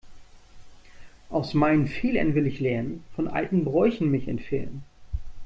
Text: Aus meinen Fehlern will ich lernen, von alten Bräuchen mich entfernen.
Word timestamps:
Aus 1.29 1.53
meinen 1.53 1.85
Fehlern 1.87 2.33
will 2.33 2.47
ich 2.47 2.59
lernen, 2.59 3.03
von 3.15 3.27
alten 3.27 3.63
Bräuchen 3.65 4.09
mich 4.09 4.27
entfernen. 4.27 4.81